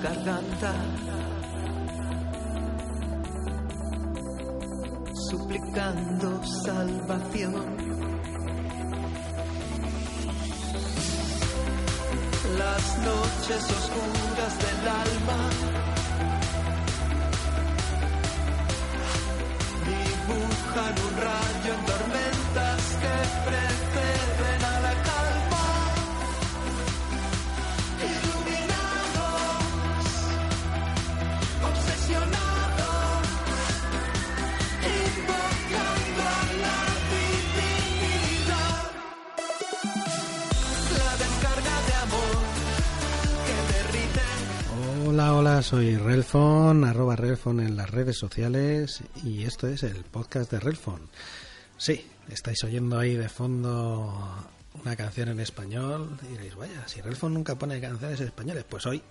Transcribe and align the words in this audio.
garganta, 0.00 0.72
suplicando 5.30 6.40
salvación. 6.64 7.54
Las 12.58 12.98
noches 12.98 13.62
oscuras 13.78 14.54
del 14.64 14.88
alma 14.88 15.40
dibujan 19.86 20.94
un 21.06 21.14
rayo 21.26 21.67
soy 45.68 45.98
Relfon, 45.98 46.82
arroba 46.84 47.14
Relfon 47.14 47.60
en 47.60 47.76
las 47.76 47.90
redes 47.90 48.16
sociales 48.16 49.02
y 49.22 49.42
esto 49.42 49.66
es 49.66 49.82
el 49.82 50.02
podcast 50.02 50.50
de 50.50 50.60
Relfon. 50.60 51.10
Sí, 51.76 52.06
estáis 52.30 52.64
oyendo 52.64 52.98
ahí 52.98 53.16
de 53.16 53.28
fondo 53.28 54.48
una 54.82 54.96
canción 54.96 55.28
en 55.28 55.40
español 55.40 56.18
y 56.22 56.28
diréis, 56.28 56.54
vaya, 56.54 56.88
si 56.88 57.02
Relfon 57.02 57.34
nunca 57.34 57.58
pone 57.58 57.82
canciones 57.82 58.18
españoles, 58.18 58.64
pues 58.66 58.86
hoy 58.86 59.02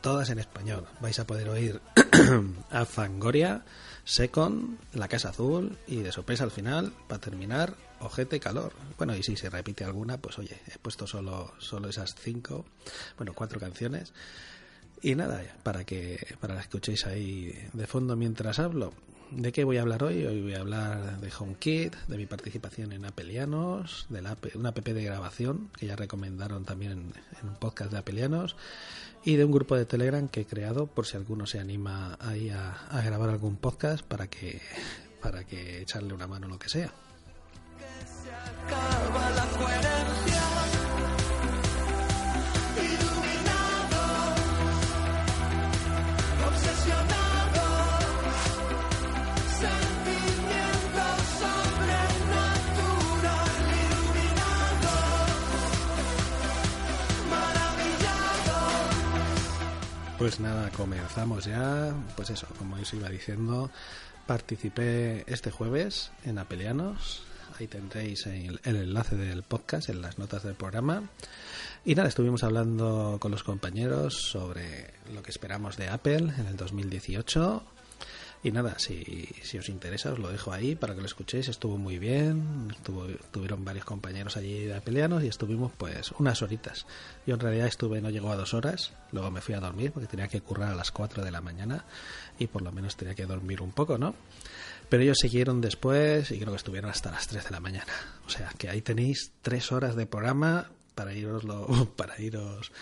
todas 0.00 0.30
en 0.30 0.38
español. 0.38 0.86
Vais 1.00 1.18
a 1.18 1.26
poder 1.26 1.48
oír 1.48 1.80
a 2.70 2.84
Fangoria, 2.84 3.64
Secon, 4.04 4.78
La 4.94 5.08
Casa 5.08 5.30
Azul 5.30 5.76
y 5.88 5.96
de 5.96 6.12
sorpresa 6.12 6.44
al 6.44 6.52
final, 6.52 6.92
para 7.08 7.20
terminar, 7.20 7.74
Ojete 7.98 8.38
Calor. 8.38 8.74
Bueno, 8.96 9.16
y 9.16 9.24
si 9.24 9.36
se 9.36 9.50
repite 9.50 9.82
alguna, 9.82 10.18
pues 10.18 10.38
oye, 10.38 10.56
he 10.72 10.78
puesto 10.78 11.08
solo, 11.08 11.52
solo 11.58 11.88
esas 11.88 12.14
cinco, 12.14 12.64
bueno, 13.16 13.32
cuatro 13.34 13.58
canciones. 13.58 14.12
Y 15.02 15.14
nada, 15.14 15.42
para 15.62 15.84
que 15.84 16.18
para 16.40 16.54
que 16.54 16.60
escuchéis 16.60 17.06
ahí 17.06 17.54
de 17.72 17.86
fondo 17.86 18.16
mientras 18.16 18.58
hablo. 18.58 18.92
¿De 19.30 19.52
qué 19.52 19.62
voy 19.62 19.76
a 19.76 19.82
hablar 19.82 20.02
hoy? 20.02 20.26
Hoy 20.26 20.42
voy 20.42 20.54
a 20.54 20.60
hablar 20.60 21.20
de 21.20 21.30
HomeKit, 21.30 21.94
de 22.08 22.16
mi 22.16 22.26
participación 22.26 22.92
en 22.92 23.04
Apelianos, 23.04 24.06
de 24.08 24.22
la, 24.22 24.36
una 24.56 24.70
app 24.70 24.78
de 24.80 25.04
grabación 25.04 25.70
que 25.78 25.86
ya 25.86 25.94
recomendaron 25.94 26.64
también 26.64 26.92
en, 26.92 27.12
en 27.40 27.48
un 27.48 27.54
podcast 27.54 27.92
de 27.92 27.98
Apelianos 27.98 28.56
y 29.24 29.36
de 29.36 29.44
un 29.44 29.52
grupo 29.52 29.76
de 29.76 29.86
Telegram 29.86 30.26
que 30.28 30.40
he 30.40 30.46
creado 30.46 30.86
por 30.86 31.06
si 31.06 31.16
alguno 31.16 31.46
se 31.46 31.60
anima 31.60 32.18
ahí 32.20 32.50
a, 32.50 32.72
a 32.90 33.00
grabar 33.02 33.30
algún 33.30 33.56
podcast 33.56 34.04
para 34.04 34.26
que 34.26 34.60
para 35.22 35.44
que 35.44 35.82
echarle 35.82 36.12
una 36.12 36.26
mano 36.26 36.48
lo 36.48 36.58
que 36.58 36.68
sea. 36.68 36.90
acaba 38.66 39.30
la 39.30 40.39
Pues 60.20 60.38
nada, 60.38 60.68
comenzamos 60.76 61.46
ya. 61.46 61.94
Pues 62.14 62.28
eso, 62.28 62.46
como 62.58 62.76
os 62.76 62.92
iba 62.92 63.08
diciendo, 63.08 63.70
participé 64.26 65.24
este 65.26 65.50
jueves 65.50 66.12
en 66.26 66.38
Apelianos. 66.38 67.22
Ahí 67.58 67.66
tendréis 67.66 68.26
el, 68.26 68.60
el 68.64 68.76
enlace 68.76 69.16
del 69.16 69.42
podcast 69.42 69.88
en 69.88 70.02
las 70.02 70.18
notas 70.18 70.42
del 70.42 70.52
programa. 70.56 71.04
Y 71.86 71.94
nada, 71.94 72.10
estuvimos 72.10 72.44
hablando 72.44 73.16
con 73.18 73.30
los 73.30 73.42
compañeros 73.42 74.12
sobre 74.12 74.92
lo 75.14 75.22
que 75.22 75.30
esperamos 75.30 75.78
de 75.78 75.88
Apple 75.88 76.34
en 76.36 76.46
el 76.46 76.56
2018. 76.58 77.62
Y 78.42 78.52
nada, 78.52 78.78
si, 78.78 79.28
si 79.42 79.58
os 79.58 79.68
interesa, 79.68 80.12
os 80.12 80.18
lo 80.18 80.30
dejo 80.30 80.50
ahí 80.52 80.74
para 80.74 80.94
que 80.94 81.00
lo 81.00 81.06
escuchéis. 81.06 81.48
Estuvo 81.48 81.76
muy 81.76 81.98
bien. 81.98 82.68
Estuvo, 82.74 83.04
estuvieron 83.04 83.64
varios 83.66 83.84
compañeros 83.84 84.38
allí 84.38 84.64
de 84.64 84.74
Apelianos 84.74 85.22
y 85.22 85.28
estuvimos 85.28 85.72
pues 85.76 86.12
unas 86.12 86.40
horitas. 86.40 86.86
Yo 87.26 87.34
en 87.34 87.40
realidad 87.40 87.66
estuve, 87.66 88.00
no 88.00 88.08
llegó 88.08 88.32
a 88.32 88.36
dos 88.36 88.54
horas. 88.54 88.92
Luego 89.12 89.30
me 89.30 89.42
fui 89.42 89.54
a 89.54 89.60
dormir 89.60 89.92
porque 89.92 90.08
tenía 90.08 90.28
que 90.28 90.40
currar 90.40 90.72
a 90.72 90.74
las 90.74 90.90
4 90.90 91.22
de 91.22 91.30
la 91.30 91.42
mañana 91.42 91.84
y 92.38 92.46
por 92.46 92.62
lo 92.62 92.72
menos 92.72 92.96
tenía 92.96 93.14
que 93.14 93.26
dormir 93.26 93.60
un 93.60 93.72
poco, 93.72 93.98
¿no? 93.98 94.14
Pero 94.88 95.02
ellos 95.02 95.18
siguieron 95.20 95.60
después 95.60 96.30
y 96.30 96.38
creo 96.38 96.52
que 96.52 96.56
estuvieron 96.56 96.90
hasta 96.90 97.10
las 97.10 97.28
3 97.28 97.44
de 97.44 97.50
la 97.50 97.60
mañana. 97.60 97.92
O 98.26 98.30
sea 98.30 98.50
que 98.56 98.70
ahí 98.70 98.80
tenéis 98.80 99.32
tres 99.42 99.70
horas 99.70 99.96
de 99.96 100.06
programa 100.06 100.70
para 100.94 101.12
iroslo, 101.12 101.92
para 101.96 102.18
iros 102.20 102.72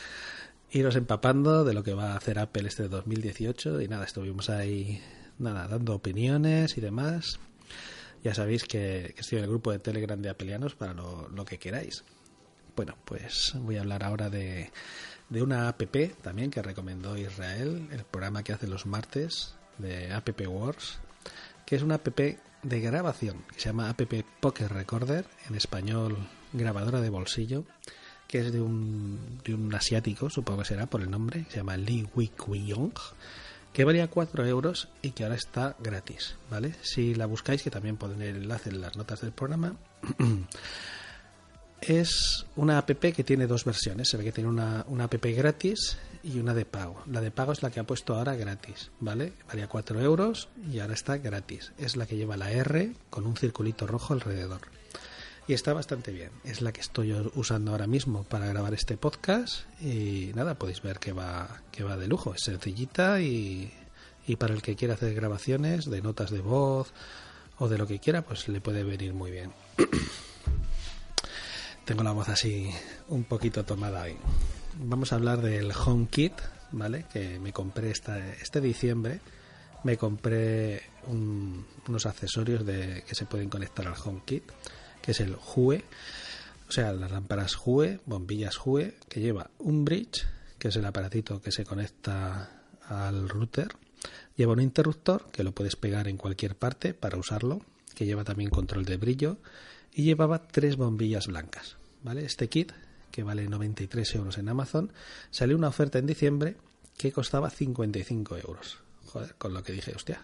iros 0.70 0.96
empapando 0.96 1.64
de 1.64 1.74
lo 1.74 1.82
que 1.82 1.94
va 1.94 2.12
a 2.12 2.16
hacer 2.16 2.38
Apple 2.38 2.68
este 2.68 2.88
2018 2.88 3.80
y 3.80 3.88
nada, 3.88 4.04
estuvimos 4.04 4.50
ahí 4.50 5.02
nada, 5.38 5.68
dando 5.68 5.94
opiniones 5.94 6.76
y 6.76 6.80
demás. 6.80 7.38
Ya 8.24 8.34
sabéis 8.34 8.64
que, 8.64 9.14
estoy 9.16 9.38
en 9.38 9.44
el 9.44 9.50
grupo 9.50 9.70
de 9.70 9.78
Telegram 9.78 10.20
de 10.20 10.30
Apelianos 10.30 10.74
para 10.74 10.92
lo, 10.92 11.44
que 11.44 11.58
queráis. 11.58 12.04
Bueno, 12.74 12.96
pues 13.04 13.54
voy 13.56 13.76
a 13.76 13.80
hablar 13.80 14.04
ahora 14.04 14.28
de, 14.30 14.70
de 15.28 15.42
una 15.42 15.68
app 15.68 15.82
también 16.22 16.50
que 16.50 16.62
recomendó 16.62 17.16
Israel, 17.16 17.88
el 17.92 18.04
programa 18.04 18.42
que 18.42 18.52
hace 18.52 18.66
los 18.66 18.86
martes 18.86 19.54
de 19.78 20.12
App 20.12 20.28
Wars, 20.46 20.98
que 21.66 21.76
es 21.76 21.82
una 21.82 21.96
app 21.96 22.08
de 22.62 22.80
grabación 22.80 23.44
que 23.52 23.60
se 23.60 23.68
llama 23.68 23.88
App 23.88 24.02
Pocket 24.40 24.68
Recorder, 24.68 25.26
en 25.48 25.54
español 25.54 26.16
grabadora 26.52 27.00
de 27.00 27.10
bolsillo, 27.10 27.64
que 28.26 28.40
es 28.40 28.52
de 28.52 28.60
un, 28.60 29.40
de 29.44 29.54
un 29.54 29.74
asiático, 29.74 30.28
supongo 30.28 30.60
que 30.60 30.68
será 30.68 30.86
por 30.86 31.00
el 31.00 31.10
nombre, 31.10 31.46
se 31.48 31.56
llama 31.56 31.76
Lee 31.76 32.06
Wikyong, 32.14 32.92
que 33.72 33.84
valía 33.84 34.08
4 34.08 34.46
euros 34.46 34.88
y 35.02 35.10
que 35.10 35.24
ahora 35.24 35.36
está 35.36 35.76
gratis, 35.78 36.36
¿vale? 36.50 36.74
Si 36.82 37.14
la 37.14 37.26
buscáis, 37.26 37.62
que 37.62 37.70
también 37.70 37.96
pondré 37.96 38.30
el 38.30 38.36
enlace 38.36 38.70
en 38.70 38.80
las 38.80 38.96
notas 38.96 39.20
del 39.20 39.32
programa, 39.32 39.76
es 41.80 42.46
una 42.56 42.78
app 42.78 42.90
que 42.90 43.24
tiene 43.24 43.46
dos 43.46 43.64
versiones. 43.64 44.08
Se 44.08 44.16
ve 44.16 44.24
que 44.24 44.32
tiene 44.32 44.50
una, 44.50 44.84
una 44.88 45.04
app 45.04 45.14
gratis 45.14 45.98
y 46.22 46.38
una 46.38 46.54
de 46.54 46.64
pago. 46.64 47.02
La 47.06 47.20
de 47.20 47.30
pago 47.30 47.52
es 47.52 47.62
la 47.62 47.70
que 47.70 47.80
ha 47.80 47.84
puesto 47.84 48.14
ahora 48.14 48.34
gratis, 48.34 48.90
¿vale? 49.00 49.32
Valía 49.46 49.68
4 49.68 50.00
euros 50.00 50.48
y 50.70 50.80
ahora 50.80 50.94
está 50.94 51.18
gratis. 51.18 51.72
Es 51.78 51.96
la 51.96 52.06
que 52.06 52.16
lleva 52.16 52.36
la 52.36 52.50
R 52.50 52.92
con 53.10 53.26
un 53.26 53.36
circulito 53.36 53.86
rojo 53.86 54.14
alrededor. 54.14 54.62
Y 55.48 55.54
está 55.54 55.72
bastante 55.72 56.12
bien. 56.12 56.30
Es 56.44 56.60
la 56.60 56.72
que 56.72 56.82
estoy 56.82 57.12
usando 57.34 57.70
ahora 57.72 57.86
mismo 57.86 58.24
para 58.24 58.46
grabar 58.46 58.74
este 58.74 58.98
podcast. 58.98 59.62
Y 59.82 60.30
nada, 60.34 60.56
podéis 60.56 60.82
ver 60.82 60.98
que 60.98 61.12
va, 61.12 61.62
que 61.72 61.84
va 61.84 61.96
de 61.96 62.06
lujo. 62.06 62.34
Es 62.34 62.42
sencillita 62.42 63.20
y, 63.22 63.72
y 64.26 64.36
para 64.36 64.52
el 64.52 64.60
que 64.60 64.76
quiera 64.76 64.92
hacer 64.94 65.14
grabaciones 65.14 65.86
de 65.88 66.02
notas 66.02 66.30
de 66.30 66.40
voz 66.40 66.92
o 67.58 67.68
de 67.68 67.78
lo 67.78 67.86
que 67.86 67.98
quiera, 67.98 68.20
pues 68.22 68.46
le 68.48 68.60
puede 68.60 68.84
venir 68.84 69.14
muy 69.14 69.30
bien. 69.30 69.50
Tengo 71.86 72.02
la 72.02 72.12
voz 72.12 72.28
así 72.28 72.68
un 73.08 73.24
poquito 73.24 73.64
tomada 73.64 74.02
hoy. 74.02 74.16
Vamos 74.80 75.12
a 75.12 75.16
hablar 75.16 75.40
del 75.40 75.72
HomeKit, 75.72 76.34
¿vale? 76.72 77.06
Que 77.10 77.38
me 77.40 77.54
compré 77.54 77.90
esta, 77.90 78.18
este 78.34 78.60
diciembre. 78.60 79.20
Me 79.84 79.96
compré 79.96 80.82
un- 81.06 81.64
unos 81.88 82.04
accesorios 82.04 82.66
de, 82.66 83.02
que 83.08 83.14
se 83.14 83.24
pueden 83.24 83.48
conectar 83.48 83.86
al 83.86 83.94
HomeKit, 83.94 84.42
que 85.08 85.12
es 85.12 85.20
el 85.20 85.36
Hue. 85.56 85.82
o 86.68 86.70
sea, 86.70 86.92
las 86.92 87.10
lámparas 87.10 87.56
Hue, 87.64 87.98
bombillas 88.04 88.58
Hue, 88.62 88.98
que 89.08 89.20
lleva 89.20 89.50
un 89.56 89.86
bridge, 89.86 90.26
que 90.58 90.68
es 90.68 90.76
el 90.76 90.84
aparatito 90.84 91.40
que 91.40 91.50
se 91.50 91.64
conecta 91.64 92.60
al 92.86 93.26
router, 93.26 93.68
lleva 94.36 94.52
un 94.52 94.60
interruptor 94.60 95.30
que 95.30 95.44
lo 95.44 95.52
puedes 95.52 95.76
pegar 95.76 96.08
en 96.08 96.18
cualquier 96.18 96.56
parte 96.56 96.92
para 96.92 97.16
usarlo, 97.16 97.62
que 97.94 98.04
lleva 98.04 98.22
también 98.22 98.50
control 98.50 98.84
de 98.84 98.98
brillo 98.98 99.38
y 99.94 100.02
llevaba 100.02 100.46
tres 100.46 100.76
bombillas 100.76 101.26
blancas, 101.26 101.78
¿vale? 102.02 102.26
Este 102.26 102.50
kit 102.50 102.72
que 103.10 103.22
vale 103.22 103.48
93 103.48 104.14
euros 104.16 104.36
en 104.36 104.50
Amazon 104.50 104.92
salió 105.30 105.56
una 105.56 105.68
oferta 105.68 105.98
en 105.98 106.04
diciembre 106.04 106.58
que 106.98 107.12
costaba 107.12 107.48
55 107.48 108.36
euros. 108.36 108.76
Joder, 109.06 109.36
con 109.36 109.54
lo 109.54 109.62
que 109.62 109.72
dije, 109.72 109.94
hostia, 109.96 110.22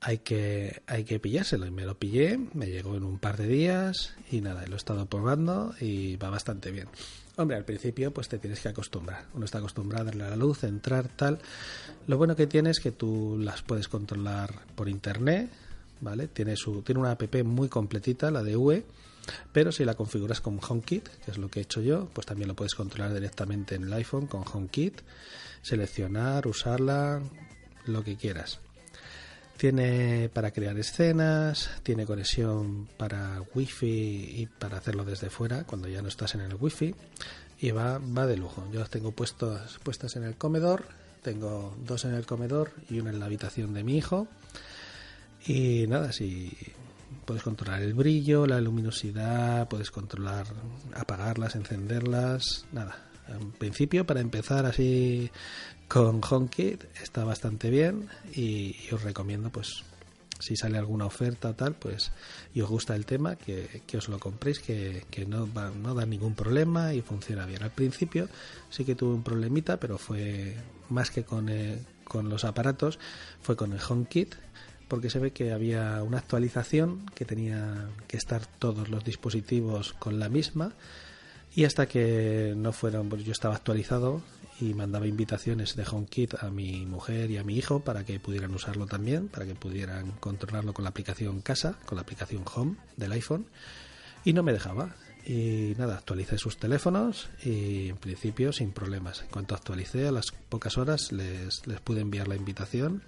hay 0.00 0.18
que, 0.18 0.82
hay 0.86 1.04
que 1.04 1.18
pillárselo. 1.18 1.66
Y 1.66 1.70
me 1.70 1.84
lo 1.84 1.98
pillé, 1.98 2.38
me 2.54 2.66
llegó 2.66 2.96
en 2.96 3.04
un 3.04 3.18
par 3.18 3.36
de 3.36 3.46
días 3.46 4.14
y 4.30 4.40
nada, 4.40 4.66
lo 4.66 4.74
he 4.74 4.76
estado 4.76 5.06
probando 5.06 5.74
y 5.80 6.16
va 6.16 6.30
bastante 6.30 6.70
bien. 6.70 6.88
Hombre, 7.36 7.56
al 7.56 7.64
principio 7.64 8.12
pues 8.12 8.28
te 8.28 8.38
tienes 8.38 8.60
que 8.60 8.68
acostumbrar. 8.68 9.26
Uno 9.34 9.44
está 9.44 9.58
acostumbrado 9.58 10.02
a 10.02 10.06
darle 10.06 10.24
a 10.24 10.30
la 10.30 10.36
luz, 10.36 10.64
entrar, 10.64 11.08
tal. 11.08 11.38
Lo 12.06 12.16
bueno 12.16 12.34
que 12.34 12.46
tiene 12.46 12.70
es 12.70 12.80
que 12.80 12.90
tú 12.90 13.38
las 13.40 13.62
puedes 13.62 13.86
controlar 13.88 14.52
por 14.74 14.88
internet, 14.88 15.48
¿vale? 16.00 16.26
Tiene, 16.28 16.56
su, 16.56 16.82
tiene 16.82 17.00
una 17.00 17.12
app 17.12 17.22
muy 17.44 17.68
completita, 17.68 18.30
la 18.30 18.42
de 18.42 18.56
UE, 18.56 18.84
pero 19.52 19.70
si 19.70 19.84
la 19.84 19.94
configuras 19.94 20.40
con 20.40 20.58
HomeKit, 20.58 21.08
que 21.08 21.30
es 21.30 21.38
lo 21.38 21.48
que 21.48 21.60
he 21.60 21.62
hecho 21.62 21.80
yo, 21.80 22.08
pues 22.12 22.26
también 22.26 22.48
lo 22.48 22.56
puedes 22.56 22.74
controlar 22.74 23.14
directamente 23.14 23.76
en 23.76 23.84
el 23.84 23.92
iPhone 23.92 24.26
con 24.26 24.42
HomeKit, 24.42 25.00
seleccionar, 25.62 26.46
usarla, 26.46 27.22
lo 27.86 28.02
que 28.02 28.16
quieras. 28.16 28.60
Tiene 29.58 30.30
para 30.32 30.52
crear 30.52 30.78
escenas, 30.78 31.70
tiene 31.82 32.06
conexión 32.06 32.88
para 32.96 33.42
Wi-Fi 33.54 34.34
y 34.36 34.46
para 34.46 34.78
hacerlo 34.78 35.04
desde 35.04 35.30
fuera 35.30 35.64
cuando 35.64 35.88
ya 35.88 36.00
no 36.00 36.06
estás 36.06 36.36
en 36.36 36.42
el 36.42 36.54
Wi-Fi 36.54 36.94
y 37.60 37.70
va, 37.72 37.98
va 37.98 38.26
de 38.26 38.36
lujo. 38.36 38.64
Yo 38.72 38.78
las 38.78 38.88
tengo 38.88 39.10
puestas, 39.10 39.78
puestas 39.82 40.14
en 40.14 40.22
el 40.22 40.36
comedor, 40.36 40.84
tengo 41.22 41.76
dos 41.84 42.04
en 42.04 42.14
el 42.14 42.24
comedor 42.24 42.70
y 42.88 43.00
una 43.00 43.10
en 43.10 43.18
la 43.18 43.26
habitación 43.26 43.74
de 43.74 43.82
mi 43.82 43.96
hijo. 43.96 44.28
Y 45.44 45.86
nada, 45.88 46.12
si 46.12 46.56
puedes 47.24 47.42
controlar 47.42 47.82
el 47.82 47.94
brillo, 47.94 48.46
la 48.46 48.60
luminosidad, 48.60 49.68
puedes 49.68 49.90
controlar 49.90 50.46
apagarlas, 50.94 51.56
encenderlas, 51.56 52.64
nada. 52.70 53.07
En 53.28 53.52
principio, 53.52 54.06
para 54.06 54.20
empezar 54.20 54.66
así 54.66 55.30
con 55.86 56.20
HomeKit 56.22 56.84
está 57.02 57.24
bastante 57.24 57.70
bien 57.70 58.08
y, 58.34 58.76
os 58.92 59.02
recomiendo 59.02 59.50
pues 59.50 59.84
si 60.38 60.54
sale 60.56 60.78
alguna 60.78 61.06
oferta 61.06 61.50
o 61.50 61.54
tal, 61.54 61.74
pues 61.74 62.12
y 62.54 62.60
os 62.60 62.68
gusta 62.68 62.94
el 62.94 63.06
tema, 63.06 63.34
que, 63.36 63.82
os 63.96 64.08
lo 64.08 64.20
compréis, 64.20 64.60
que, 64.60 65.26
no, 65.26 65.52
va, 65.52 65.70
no 65.70 65.94
da 65.94 66.06
ningún 66.06 66.34
problema 66.34 66.94
y 66.94 67.02
funciona 67.02 67.44
bien. 67.44 67.62
Al 67.64 67.72
principio 67.72 68.28
sí 68.70 68.84
que 68.84 68.94
tuve 68.94 69.14
un 69.14 69.24
problemita, 69.24 69.80
pero 69.80 69.98
fue 69.98 70.54
más 70.90 71.10
que 71.10 71.24
con, 71.24 71.50
con 72.04 72.28
los 72.28 72.44
aparatos, 72.44 73.00
fue 73.42 73.56
con 73.56 73.72
el 73.72 73.80
HomeKit, 73.80 74.36
porque 74.86 75.10
se 75.10 75.18
ve 75.18 75.32
que 75.32 75.52
había 75.52 76.02
una 76.04 76.18
actualización 76.18 77.04
que 77.14 77.24
tenía 77.24 77.88
que 78.06 78.16
estar 78.16 78.46
todos 78.46 78.88
los 78.88 79.04
dispositivos 79.04 79.92
con 79.92 80.18
la 80.18 80.28
misma 80.28 80.72
y 81.58 81.64
hasta 81.64 81.88
que 81.88 82.54
no 82.56 82.72
fueron, 82.72 83.10
yo 83.10 83.32
estaba 83.32 83.56
actualizado 83.56 84.22
y 84.60 84.74
mandaba 84.74 85.08
invitaciones 85.08 85.74
de 85.74 85.84
HomeKit 85.84 86.34
a 86.34 86.50
mi 86.52 86.86
mujer 86.86 87.32
y 87.32 87.36
a 87.36 87.42
mi 87.42 87.56
hijo 87.56 87.80
para 87.80 88.04
que 88.04 88.20
pudieran 88.20 88.54
usarlo 88.54 88.86
también, 88.86 89.26
para 89.26 89.44
que 89.44 89.56
pudieran 89.56 90.12
controlarlo 90.20 90.72
con 90.72 90.84
la 90.84 90.90
aplicación 90.90 91.40
Casa, 91.40 91.76
con 91.84 91.96
la 91.96 92.02
aplicación 92.02 92.44
Home 92.54 92.76
del 92.96 93.10
iPhone, 93.10 93.46
y 94.24 94.34
no 94.34 94.44
me 94.44 94.52
dejaba. 94.52 94.94
Y 95.26 95.74
nada, 95.76 95.96
actualicé 95.96 96.38
sus 96.38 96.58
teléfonos 96.58 97.28
y 97.44 97.88
en 97.88 97.96
principio 97.96 98.52
sin 98.52 98.70
problemas. 98.70 99.22
En 99.22 99.28
cuanto 99.30 99.56
actualicé, 99.56 100.06
a 100.06 100.12
las 100.12 100.26
pocas 100.48 100.78
horas 100.78 101.10
les, 101.10 101.66
les 101.66 101.80
pude 101.80 102.02
enviar 102.02 102.28
la 102.28 102.36
invitación 102.36 103.02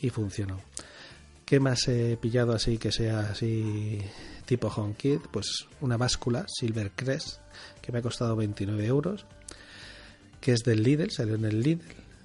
y 0.00 0.10
funcionó. 0.10 0.60
¿Qué 1.44 1.60
más 1.60 1.88
he 1.88 2.16
pillado 2.16 2.52
así 2.52 2.78
que 2.78 2.90
sea 2.90 3.20
así 3.20 4.00
tipo 4.46 4.68
HomeKit? 4.68 5.20
Pues 5.30 5.66
una 5.80 5.96
báscula 5.96 6.46
Silver 6.48 6.90
Crest 6.92 7.38
que 7.82 7.92
me 7.92 7.98
ha 7.98 8.02
costado 8.02 8.34
29 8.36 8.86
euros 8.86 9.26
que 10.44 10.52
es 10.52 10.62
del 10.62 10.82
Lidl, 10.82 11.10
salió 11.10 11.36
en 11.36 11.46
el 11.46 11.60
Lidl. 11.60 11.80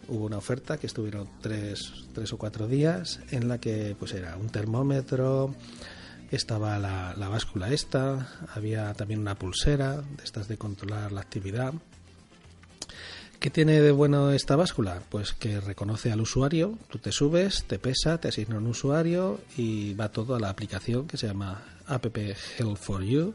Hubo 0.10 0.26
una 0.26 0.38
oferta 0.38 0.78
que 0.78 0.88
estuvieron 0.88 1.30
tres, 1.40 1.94
tres 2.14 2.34
o 2.34 2.38
cuatro 2.38 2.68
días 2.68 3.22
en 3.32 3.48
la 3.48 3.60
que 3.60 3.96
pues 3.98 4.14
era 4.14 4.36
un 4.36 4.50
termómetro, 4.50 5.56
estaba 6.30 6.78
la, 6.80 7.14
la 7.16 7.30
báscula 7.30 7.72
esta, 7.72 8.28
había 8.54 8.94
también 8.94 9.22
una 9.22 9.36
pulsera 9.36 10.02
de 10.02 10.24
estas 10.24 10.50
de 10.50 10.58
controlar 10.58 11.14
la 11.14 11.22
actividad. 11.22 11.74
¿Qué 13.40 13.50
tiene 13.50 13.80
de 13.80 13.92
bueno 13.92 14.32
esta 14.32 14.58
báscula? 14.58 15.02
Pues 15.10 15.32
que 15.32 15.62
reconoce 15.62 16.12
al 16.12 16.20
usuario, 16.20 16.78
tú 16.90 16.98
te 16.98 17.14
subes, 17.14 17.64
te 17.64 17.80
pesa, 17.80 18.20
te 18.20 18.28
asigna 18.28 18.58
un 18.58 18.68
usuario 18.68 19.40
y 19.56 19.94
va 19.94 20.10
todo 20.10 20.36
a 20.36 20.40
la 20.42 20.50
aplicación 20.50 21.08
que 21.08 21.16
se 21.16 21.28
llama 21.28 21.64
App 21.88 22.06
Health 22.06 22.78
for 22.78 23.02
You 23.02 23.34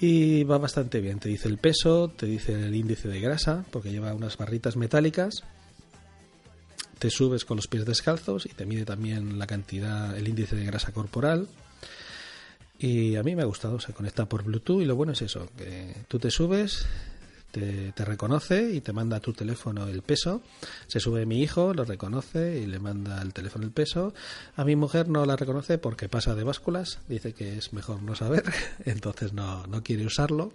y 0.00 0.44
va 0.44 0.58
bastante 0.58 1.00
bien. 1.00 1.18
Te 1.18 1.28
dice 1.28 1.48
el 1.48 1.58
peso, 1.58 2.06
te 2.08 2.26
dice 2.26 2.52
el 2.52 2.72
índice 2.72 3.08
de 3.08 3.18
grasa, 3.18 3.64
porque 3.72 3.90
lleva 3.90 4.14
unas 4.14 4.36
barritas 4.36 4.76
metálicas. 4.76 5.42
Te 7.00 7.10
subes 7.10 7.44
con 7.44 7.56
los 7.56 7.66
pies 7.66 7.84
descalzos 7.84 8.46
y 8.46 8.50
te 8.50 8.64
mide 8.64 8.84
también 8.84 9.40
la 9.40 9.48
cantidad, 9.48 10.16
el 10.16 10.28
índice 10.28 10.54
de 10.54 10.66
grasa 10.66 10.92
corporal. 10.92 11.48
Y 12.78 13.16
a 13.16 13.22
mí 13.22 13.34
me 13.34 13.42
ha 13.42 13.46
gustado, 13.46 13.80
se 13.80 13.92
conecta 13.92 14.26
por 14.26 14.44
Bluetooth 14.44 14.82
y 14.82 14.84
lo 14.84 14.94
bueno 14.94 15.12
es 15.12 15.22
eso, 15.22 15.48
que 15.56 15.94
tú 16.08 16.18
te 16.18 16.30
subes, 16.30 16.86
te, 17.54 18.04
reconoce 18.04 18.72
y 18.72 18.80
te 18.80 18.92
manda 18.92 19.18
a 19.18 19.20
tu 19.20 19.32
teléfono 19.32 19.86
el 19.86 20.02
peso. 20.02 20.42
Se 20.88 20.98
sube 20.98 21.24
mi 21.24 21.40
hijo, 21.40 21.72
lo 21.72 21.84
reconoce 21.84 22.60
y 22.60 22.66
le 22.66 22.80
manda 22.80 23.20
al 23.20 23.32
teléfono 23.32 23.64
el 23.64 23.70
peso. 23.70 24.12
A 24.56 24.64
mi 24.64 24.74
mujer 24.74 25.08
no 25.08 25.24
la 25.24 25.36
reconoce 25.36 25.78
porque 25.78 26.08
pasa 26.08 26.34
de 26.34 26.42
básculas, 26.42 26.98
dice 27.08 27.32
que 27.32 27.56
es 27.56 27.72
mejor 27.72 28.02
no 28.02 28.16
saber, 28.16 28.44
entonces 28.84 29.32
no, 29.32 29.66
no 29.66 29.82
quiere 29.82 30.04
usarlo. 30.04 30.52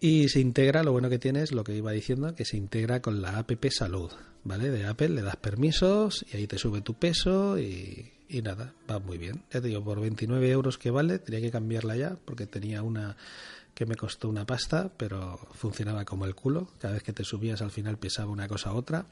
Y 0.00 0.28
se 0.28 0.40
integra, 0.40 0.84
lo 0.84 0.92
bueno 0.92 1.10
que 1.10 1.18
tiene 1.18 1.42
es 1.42 1.52
lo 1.52 1.64
que 1.64 1.74
iba 1.74 1.90
diciendo, 1.92 2.34
que 2.34 2.44
se 2.44 2.56
integra 2.56 3.02
con 3.02 3.20
la 3.20 3.36
app 3.36 3.50
Salud, 3.70 4.10
¿vale? 4.44 4.70
De 4.70 4.86
Apple, 4.86 5.08
le 5.10 5.22
das 5.22 5.36
permisos 5.36 6.24
y 6.32 6.36
ahí 6.36 6.46
te 6.46 6.56
sube 6.56 6.80
tu 6.82 6.94
peso 6.94 7.58
y, 7.58 8.12
y 8.28 8.42
nada, 8.42 8.72
va 8.88 9.00
muy 9.00 9.18
bien. 9.18 9.42
Por 9.84 10.00
29 10.00 10.50
euros 10.50 10.78
que 10.78 10.90
vale, 10.90 11.18
tenía 11.18 11.40
que 11.40 11.50
cambiarla 11.50 11.96
ya 11.96 12.16
porque 12.24 12.46
tenía 12.46 12.82
una 12.82 13.16
que 13.78 13.86
me 13.86 13.94
costó 13.94 14.28
una 14.28 14.44
pasta, 14.44 14.90
pero 14.96 15.38
funcionaba 15.52 16.04
como 16.04 16.26
el 16.26 16.34
culo. 16.34 16.66
Cada 16.80 16.94
vez 16.94 17.04
que 17.04 17.12
te 17.12 17.22
subías 17.22 17.62
al 17.62 17.70
final 17.70 17.96
pesaba 17.96 18.28
una 18.28 18.48
cosa 18.48 18.72
u 18.72 18.76
otra. 18.76 19.06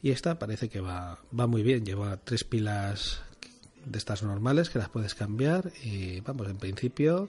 Y 0.00 0.12
esta 0.12 0.38
parece 0.38 0.68
que 0.68 0.80
va, 0.80 1.18
va 1.36 1.48
muy 1.48 1.64
bien. 1.64 1.84
Lleva 1.84 2.16
tres 2.16 2.44
pilas 2.44 3.22
de 3.84 3.98
estas 3.98 4.22
normales 4.22 4.70
que 4.70 4.78
las 4.78 4.90
puedes 4.90 5.16
cambiar 5.16 5.72
y 5.82 6.20
vamos, 6.20 6.46
en 6.46 6.58
principio 6.58 7.28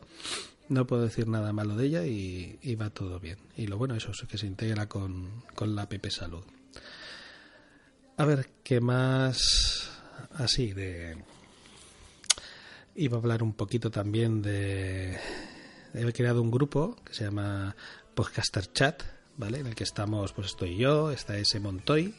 no 0.69 0.85
puedo 0.85 1.01
decir 1.01 1.27
nada 1.27 1.51
malo 1.51 1.75
de 1.75 1.85
ella 1.87 2.05
y, 2.05 2.75
va 2.75 2.91
todo 2.91 3.19
bien. 3.19 3.39
Y 3.55 3.65
lo 3.65 3.79
bueno 3.79 3.95
eso 3.95 4.11
es 4.11 4.27
que 4.27 4.37
se 4.37 4.45
integra 4.45 4.87
con, 4.87 5.45
con 5.55 5.75
la 5.75 5.89
PP 5.89 6.11
Salud. 6.11 6.43
A 8.17 8.25
ver, 8.25 8.51
¿qué 8.63 8.81
más 8.81 9.89
así 10.35 10.73
de... 10.73 11.17
Iba 12.93 13.17
a 13.17 13.19
hablar 13.19 13.41
un 13.41 13.53
poquito 13.53 13.89
también 13.89 14.43
de 14.43 15.17
he 16.05 16.13
creado 16.13 16.41
un 16.41 16.51
grupo 16.51 16.95
que 17.03 17.13
se 17.13 17.23
llama 17.23 17.75
Podcaster 18.13 18.71
Chat, 18.71 19.03
¿vale? 19.37 19.59
En 19.59 19.67
el 19.67 19.75
que 19.75 19.83
estamos, 19.83 20.33
pues 20.33 20.47
estoy 20.47 20.77
yo, 20.77 21.11
está 21.11 21.37
ese 21.37 21.59
Montoy, 21.59 22.13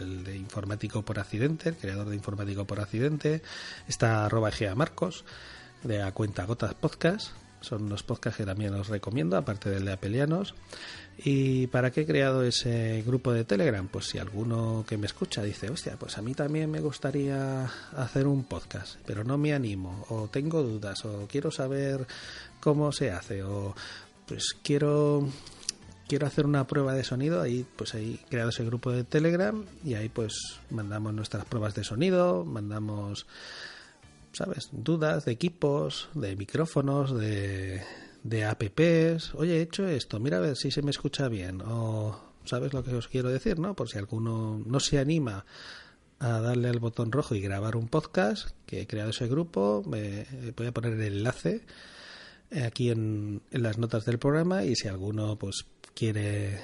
el 0.00 0.24
de 0.24 0.36
Informático 0.36 1.04
por 1.04 1.18
Accidente, 1.18 1.70
el 1.70 1.76
creador 1.76 2.08
de 2.08 2.16
Informático 2.16 2.64
por 2.64 2.80
Accidente, 2.80 3.42
está 3.88 4.24
arroba 4.24 4.50
Marcos, 4.74 5.24
de 5.82 6.02
A 6.02 6.12
Cuenta 6.12 6.44
Gotas 6.44 6.74
Podcast, 6.74 7.32
son 7.64 7.88
los 7.88 8.02
podcasts 8.02 8.38
que 8.38 8.46
también 8.46 8.74
os 8.74 8.88
recomiendo, 8.88 9.36
aparte 9.36 9.70
del 9.70 9.84
de 9.84 9.92
Apelianos. 9.92 10.54
¿Y 11.18 11.68
para 11.68 11.90
qué 11.90 12.02
he 12.02 12.06
creado 12.06 12.42
ese 12.42 13.02
grupo 13.06 13.32
de 13.32 13.44
Telegram? 13.44 13.86
Pues 13.88 14.06
si 14.06 14.18
alguno 14.18 14.84
que 14.86 14.96
me 14.96 15.06
escucha 15.06 15.42
dice, 15.42 15.70
hostia, 15.70 15.96
pues 15.98 16.18
a 16.18 16.22
mí 16.22 16.34
también 16.34 16.70
me 16.70 16.80
gustaría 16.80 17.70
hacer 17.96 18.26
un 18.26 18.44
podcast, 18.44 18.96
pero 19.06 19.24
no 19.24 19.38
me 19.38 19.54
animo, 19.54 20.06
o 20.08 20.28
tengo 20.28 20.62
dudas, 20.62 21.04
o 21.04 21.26
quiero 21.28 21.50
saber 21.50 22.06
cómo 22.60 22.92
se 22.92 23.10
hace, 23.10 23.42
o 23.42 23.74
pues 24.26 24.56
quiero 24.62 25.28
quiero 26.08 26.26
hacer 26.26 26.46
una 26.46 26.66
prueba 26.66 26.94
de 26.94 27.04
sonido, 27.04 27.40
ahí 27.40 27.66
pues 27.76 27.94
ahí 27.94 28.20
creado 28.28 28.50
ese 28.50 28.64
grupo 28.64 28.92
de 28.92 29.04
Telegram 29.04 29.64
y 29.84 29.94
ahí 29.94 30.08
pues 30.08 30.60
mandamos 30.70 31.14
nuestras 31.14 31.44
pruebas 31.44 31.74
de 31.74 31.84
sonido, 31.84 32.44
mandamos 32.44 33.26
¿sabes? 34.34 34.68
Dudas 34.72 35.24
de 35.24 35.32
equipos, 35.32 36.10
de 36.14 36.36
micrófonos, 36.36 37.16
de, 37.18 37.82
de 38.22 38.44
apps. 38.44 39.34
Oye, 39.34 39.58
he 39.58 39.62
hecho 39.62 39.86
esto, 39.86 40.20
mira 40.20 40.38
a 40.38 40.40
ver 40.40 40.56
si 40.56 40.70
se 40.70 40.82
me 40.82 40.90
escucha 40.90 41.28
bien. 41.28 41.62
O, 41.62 42.20
¿sabes 42.44 42.72
lo 42.72 42.84
que 42.84 42.94
os 42.94 43.08
quiero 43.08 43.30
decir, 43.30 43.58
no? 43.58 43.74
Por 43.74 43.88
si 43.88 43.98
alguno 43.98 44.60
no 44.66 44.80
se 44.80 44.98
anima 44.98 45.46
a 46.18 46.40
darle 46.40 46.68
al 46.68 46.80
botón 46.80 47.12
rojo 47.12 47.34
y 47.34 47.40
grabar 47.40 47.76
un 47.76 47.88
podcast, 47.88 48.50
que 48.66 48.82
he 48.82 48.86
creado 48.86 49.10
ese 49.10 49.28
grupo, 49.28 49.82
me 49.86 50.26
voy 50.56 50.66
a 50.66 50.72
poner 50.72 50.94
el 50.94 51.02
enlace 51.02 51.62
aquí 52.64 52.90
en, 52.90 53.42
en 53.50 53.62
las 53.62 53.78
notas 53.78 54.04
del 54.04 54.18
programa 54.18 54.64
y 54.64 54.76
si 54.76 54.88
alguno 54.88 55.36
pues 55.36 55.66
quiere 55.94 56.60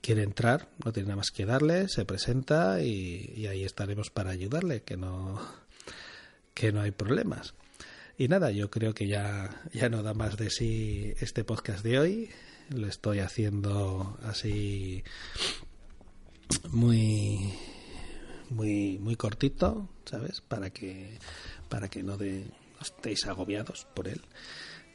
quiere 0.00 0.22
entrar, 0.22 0.68
no 0.82 0.92
tiene 0.92 1.08
nada 1.08 1.18
más 1.18 1.30
que 1.30 1.44
darle, 1.44 1.88
se 1.88 2.06
presenta 2.06 2.82
y, 2.82 3.34
y, 3.36 3.46
ahí 3.46 3.64
estaremos 3.64 4.08
para 4.08 4.30
ayudarle, 4.30 4.82
que 4.82 4.96
no, 4.96 5.38
que 6.60 6.72
no 6.72 6.82
hay 6.82 6.90
problemas. 6.90 7.54
Y 8.18 8.28
nada, 8.28 8.50
yo 8.50 8.68
creo 8.68 8.92
que 8.92 9.06
ya, 9.06 9.62
ya 9.72 9.88
no 9.88 10.02
da 10.02 10.12
más 10.12 10.36
de 10.36 10.50
sí 10.50 11.14
este 11.18 11.42
podcast 11.42 11.82
de 11.82 11.98
hoy. 11.98 12.30
Lo 12.68 12.86
estoy 12.86 13.20
haciendo 13.20 14.18
así 14.22 15.02
muy 16.68 17.54
muy 18.50 18.98
muy 18.98 19.16
cortito, 19.16 19.88
¿sabes? 20.04 20.42
Para 20.42 20.68
que 20.68 21.18
para 21.70 21.88
que 21.88 22.02
no, 22.02 22.18
de, 22.18 22.44
no 22.44 22.80
estéis 22.82 23.26
agobiados 23.26 23.86
por 23.94 24.06
él. 24.06 24.20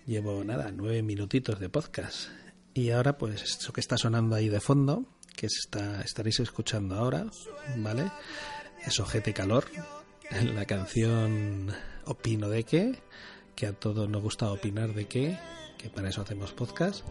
Llevo 0.05 0.43
nada, 0.43 0.72
nueve 0.72 1.01
minutitos 1.01 1.60
de 1.60 1.69
podcast 1.69 2.29
y 2.75 2.91
ahora, 2.91 3.17
pues, 3.17 3.41
eso 3.41 3.74
que 3.74 3.81
está 3.81 3.98
sonando 3.98 4.36
ahí 4.36 4.50
de 4.50 4.60
fondo, 4.60 5.05
que 5.36 5.48
está, 5.48 6.01
estaréis 6.01 6.41
escuchando 6.41 6.93
ahora, 6.93 7.25
¿vale? 7.77 8.12
Es 8.86 9.00
Ojete 9.00 9.34
Calor, 9.34 9.65
la 10.32 10.65
canción 10.65 11.74
Opino 12.05 12.50
de 12.50 12.63
qué, 12.63 13.00
que 13.55 13.67
a 13.67 13.74
todos 13.74 14.10
nos 14.10 14.22
gusta 14.22 14.51
opinar 14.51 14.94
de 14.94 15.05
qué, 15.05 15.38
que 15.77 15.89
para 15.89 16.10
eso 16.10 16.22
hacemos 16.22 16.53
podcast. 16.53 17.05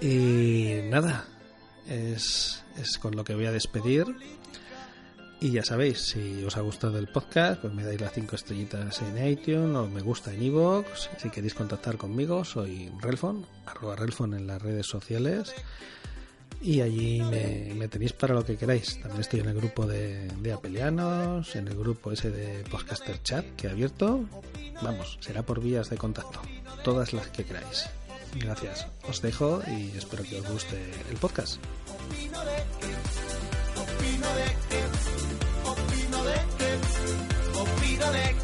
Y 0.00 0.80
nada, 0.84 1.26
es, 1.86 2.64
es 2.76 2.98
con 2.98 3.16
lo 3.16 3.24
que 3.24 3.34
voy 3.34 3.46
a 3.46 3.52
despedir. 3.52 4.06
Y 5.40 5.52
ya 5.52 5.64
sabéis, 5.64 6.00
si 6.00 6.44
os 6.44 6.56
ha 6.56 6.60
gustado 6.60 6.98
el 6.98 7.08
podcast, 7.08 7.62
pues 7.62 7.72
me 7.72 7.82
dais 7.82 8.00
las 8.00 8.12
5 8.12 8.36
estrellitas 8.36 9.00
en 9.00 9.26
iTunes 9.26 9.74
o 9.74 9.86
me 9.86 10.02
gusta 10.02 10.34
en 10.34 10.42
iVoox. 10.42 11.08
Si 11.18 11.30
queréis 11.30 11.54
contactar 11.54 11.96
conmigo, 11.96 12.44
soy 12.44 12.90
Relfon, 13.00 13.46
arroba 13.64 13.96
Relfon 13.96 14.34
en 14.34 14.46
las 14.46 14.60
redes 14.60 14.86
sociales. 14.86 15.54
Y 16.62 16.82
allí 16.82 17.22
me, 17.22 17.74
me, 17.74 17.88
tenéis 17.88 18.12
para 18.12 18.34
lo 18.34 18.44
que 18.44 18.56
queráis. 18.56 19.00
También 19.00 19.22
estoy 19.22 19.40
en 19.40 19.48
el 19.48 19.54
grupo 19.54 19.86
de, 19.86 20.28
de 20.28 20.52
Apelianos, 20.52 21.56
en 21.56 21.68
el 21.68 21.78
grupo 21.78 22.12
ese 22.12 22.30
de 22.30 22.64
Podcaster 22.64 23.22
Chat 23.22 23.44
que 23.56 23.66
he 23.66 23.70
abierto. 23.70 24.24
Vamos, 24.82 25.18
será 25.20 25.42
por 25.42 25.60
vías 25.60 25.88
de 25.88 25.96
contacto. 25.96 26.40
Todas 26.84 27.12
las 27.12 27.28
que 27.28 27.44
queráis. 27.44 27.88
Gracias. 28.36 28.86
Os 29.08 29.22
dejo 29.22 29.62
y 29.66 29.96
espero 29.96 30.22
que 30.22 30.40
os 30.40 30.48
guste 30.48 30.78
el 31.10 31.16
podcast. 31.16 31.58
Opino 37.54 38.12
de 38.12 38.39